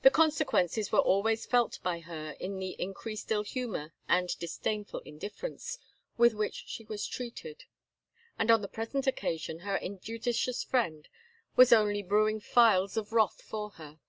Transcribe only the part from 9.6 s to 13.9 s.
injudicious friend was only brewing phials of wrath for